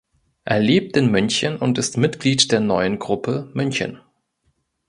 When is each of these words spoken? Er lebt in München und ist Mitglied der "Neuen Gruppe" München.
Er 0.45 0.59
lebt 0.59 0.97
in 0.97 1.11
München 1.11 1.57
und 1.57 1.77
ist 1.77 1.95
Mitglied 1.95 2.51
der 2.51 2.59
"Neuen 2.59 2.97
Gruppe" 2.97 3.51
München. 3.53 3.99